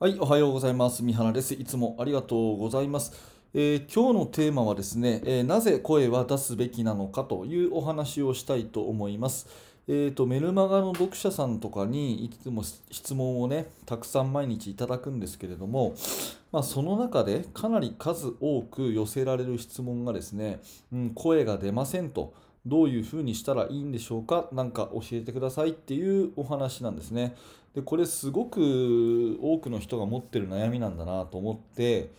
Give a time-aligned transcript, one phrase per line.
[0.00, 1.02] はい、おはようございます。
[1.02, 1.54] 三原です。
[1.54, 3.12] いつもありがとうございます。
[3.52, 9.48] えー今日のテーマはですね、えーなぜ声は出すべきなのかというお話をしたいと思います。
[9.88, 15.96] えーと、メルマガの読者さんとかにいつも質問をね、たくさん毎日いただくんですけれども、
[16.52, 20.60] まあ、その中でかなり数多く寄せられる質問がですね、
[20.92, 22.34] うん、声が出ませんと。
[22.68, 24.48] どういうふうにしたらいいんでしょうか？
[24.52, 27.34] なんか教えてくださいっていうお話なんですね。
[27.74, 32.10] でこれすごく多くの人が持ってる悩みなんだなと思って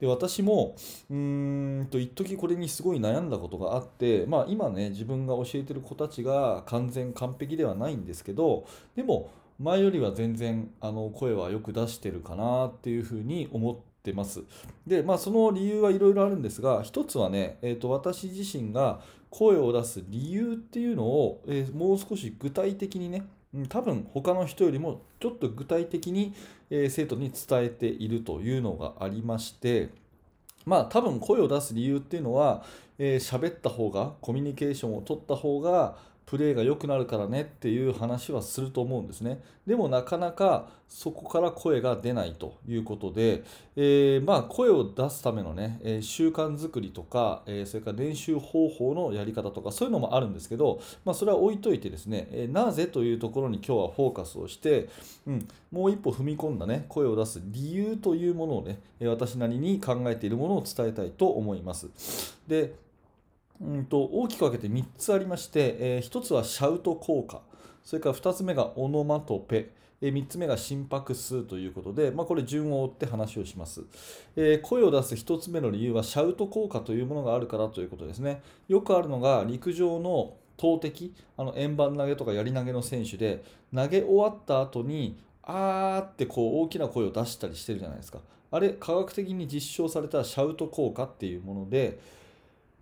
[0.00, 0.74] で私も
[1.08, 14.42] うーんと一時これにすごい悩んだことがあってまあ今ね自分が教えてる子たちが完全完璧ではないんですけどでも前よりは全然あの声はよく出してるかなっていうふうに思ってます。
[14.86, 19.00] でまあその理由はいろいろあるんですが一つはね、えー、と私自身が
[19.36, 23.26] 声を出す理由っていうのを、えーもう少し具体的にね
[23.68, 26.34] 多分他の人よりもちょっと具体的に、
[26.70, 29.90] え生徒に伝えているというのがありまして
[30.64, 32.64] まあ多分声を出す理由っていうのは
[32.98, 39.40] えー喋った方がコミュニケーションを取った方がプレーが良くなるからねっていう話はすると思うんですね。
[39.64, 43.44] でもなかなかそこから声が出ないということで、
[43.76, 54.88] えーまあ声を出すためのね、え習慣づくりとか、えそれから練習方法のやり方とかそういうのもあるんですけど、まあ、それは置いといてですね、えなぜというところに今日はフォーカスをして、
[55.28, 61.88] うん、もう一歩踏み込んだね声を出す理由というものをね私なりに考えているものを伝えたいと思います。
[62.48, 62.85] で
[63.60, 67.40] うんと大きく分けて3つありまして、え1つはシャウト効果。
[67.84, 69.70] それから2つ目がオノマトペ。
[70.02, 73.82] え3つ目が心拍数ということで、まあ、これ順を追って話をします、
[74.36, 78.42] えー声を出す1つ目の理由はシャウト効果というものがあるからということですね。
[78.68, 83.42] よくあるのが陸上の投擲あの円盤投げとかやり投げの選手で
[83.74, 88.20] 投げ終わった後にあーってこう大きな声を出したりしてるじゃないですか。
[88.50, 91.98] あれ科学的に実証されたシャウト効果っていうもので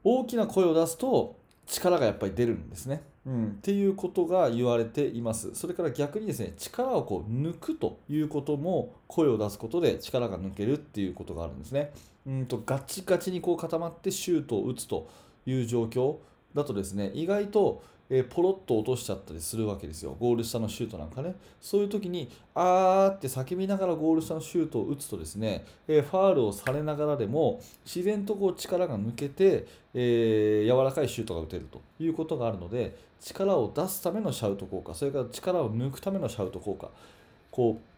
[0.05, 3.03] 大きな声を出すと力がやっぱり出るんですね。
[3.27, 5.55] うん、っていうことが言われています。
[5.55, 11.93] それから逆にですね、力をこう抜くということも声を出すことで力が抜けるっていうことがあるんですね。
[12.27, 15.09] うんとガチガチにこう固まってシュートを打つと
[15.47, 16.17] いう状況
[16.55, 20.17] だとですね、意外と、えーポロッと落としちゃったりするわけですよ。
[20.19, 21.35] ゴール下のシュートなんかね。
[21.61, 36.91] そういう時に、あーって叫びながらゴール下のシュートを打つとですね、えーファールをされながらでも自然とこう力が抜けて、えー柔らかいシュートが打てるということがあるので力を出すためのシャウト効果それから力を抜くためのシャウト効果
[37.51, 37.94] こう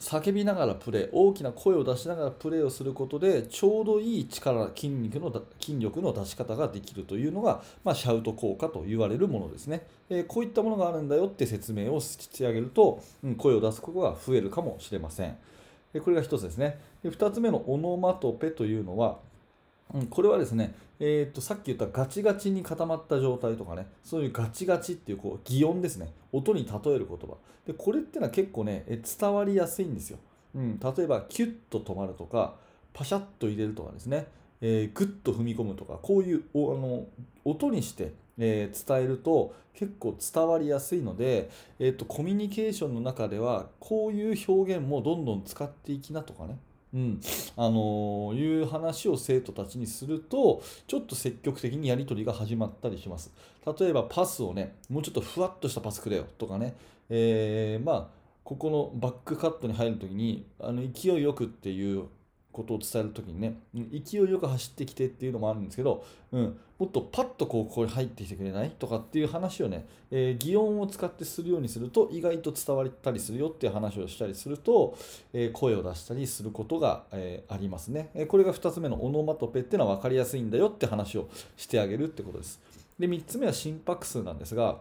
[0.00, 15.36] 叫びながらプレー大きな声を出しながらプレーをすることでちょうどいい力筋肉の筋力の出し方ができるというのが、まあ、シャウト効果と言われるものですね、えーこういったものがあるんだよって説明をしてあげると、うん声を出すことが増えるかもしれません。
[16.00, 16.78] これが1つですね。
[17.02, 19.18] で2つ目のオノマトペというのは
[19.94, 26.12] うん、これはですね、えー、とさっき言ったガチガチに固まった状態とかねそういうガチガチっていうこう擬音ですね。
[26.32, 27.36] 音に例える言葉。
[27.66, 30.18] でこれってのは結構ねえ伝わりやすいんですよ、
[30.54, 32.54] うん、例えばキュッと止まるとか
[32.94, 34.26] パシャッと入れるとかですね、
[34.62, 37.06] えー、グッと踏み込むとかこういうおあの
[37.44, 46.58] 音にして、えー伝えると結構伝わりやすいので、えー、とコミュニケーションの中ではこういう表現もどんどん使っていきなとかね。
[46.94, 47.20] うん、
[47.56, 53.30] あのいう話を生徒たちにするとちょっと積極的にやり取りが始まったりします。
[53.78, 56.74] 例えばパスをねもうちょっとふわっとしたパスくれよとかね、
[57.10, 58.18] えーまあ
[58.48, 62.04] ここのバックカットに入る時にあの勢いよくっていう
[62.58, 74.96] ことを伝えるときにね勢いよく走ってきてっていうのもあるんですけど、うん、もっとパッとこうここに入ってきてくれないとかっていう話をね、えー擬音を使ってするようにすると意外と伝わったりするよっていう話をしたりすると、
[75.32, 78.10] えー声を出したりすることが、えーありますね。
[78.14, 82.60] えこれが2つ目のオノマトペっていうのは分かりやすいんだよって話をしてあげるってことです。
[82.98, 84.78] で3つ目は心拍数なんですが、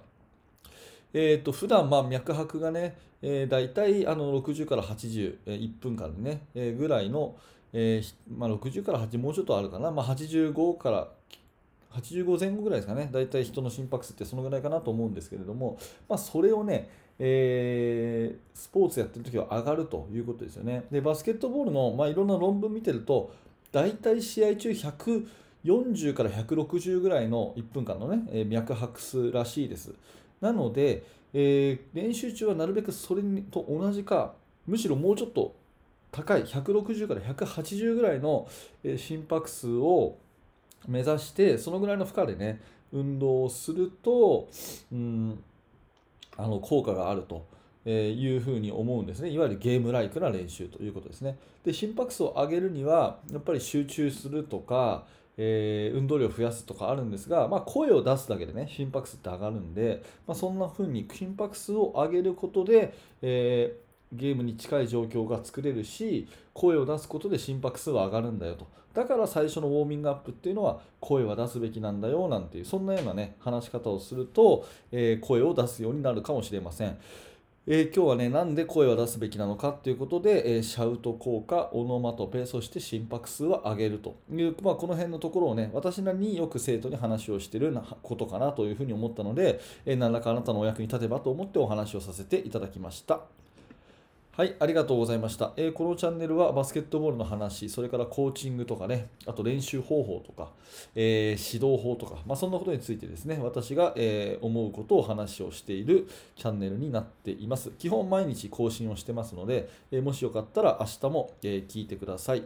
[1.13, 7.35] えー、と普段まあ脈拍がね、えー、大体あの60から80、えー1分間でね、えーぐらいの、
[7.73, 11.07] えーまあ、60から8もうちょっとあるかな、まあ、85から
[11.91, 15.77] 85前後ぐらいですかね、大体人の心拍数ってそのぐらいかなと思うんですけれども、
[16.07, 20.85] まあ、それをね、えースポーツやってる時は上がるということですよね。
[20.91, 23.31] で、バスケットボールの、まあ、いろんな論文見てると、
[23.71, 29.93] 大体試合中140から160ぐらいの1分間のね、えー脈拍数らしいです。
[30.41, 31.03] なので、
[31.33, 33.21] えー練習中はなるべくそれ
[33.51, 34.33] と同じか、
[34.65, 35.55] むしろもうちょっと
[36.11, 38.47] 高い160から180ぐらいの
[38.97, 40.17] 心拍数を
[40.87, 42.61] 目指してそのぐらいの負荷でね
[42.91, 44.47] 運動をすると、
[44.91, 45.43] うん、
[46.37, 47.45] あの効果があると
[47.89, 49.29] えいうふうに思うんですね。
[49.29, 51.37] いわゆるゲームライクな練習ということですね。
[51.63, 55.05] で、心拍数を上げるには、やっぱり集中するとか、
[55.37, 68.67] えー運動量を増やすとかあるんですが、まあ、声を出すだけでね、心拍数って上がるんで、まあ、そんな風に心拍数を上げることで、えーゲームに近い状況が作れるし、声を出すことで心拍数は上がるんだよと。
[68.93, 76.97] だから最初のウォーミングアップっていうのは声は出すべきなんだよなんていう、そんなようなね、話し方をすると、えー声を出すようになるかもしれません。
[77.67, 93.19] えー今日はね、なんで声を出すべきなのかということで、えーシャウト効果、オノマトペ、そして心拍数を上げるという、まあ、この辺のところをね、私なりによく生徒に話をしてるなことかなというふうに思ったので、えー何らかあなたのお役に立てばと思ってお話をさせていただきました。
[94.37, 95.53] はい、ありがとうございました。
[95.57, 100.51] えーこのチャンネルはバスケットボールの話、それからコーチングとかね、あと練習方法とか、
[100.93, 107.71] えー指導法とか、まあ、そんなことについてですね、私が、えー思うことを話をしているチャンネルになっています。
[107.79, 112.43] 基本毎日更新をしてますので、えもしよかったら明日も、え聞いてください。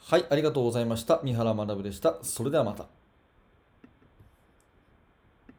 [0.00, 1.20] はい、ありがとうございました。
[1.22, 2.14] 三原学でした。
[2.22, 2.93] それではまた。